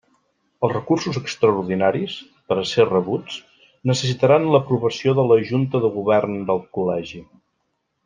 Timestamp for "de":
5.21-5.29, 5.87-5.97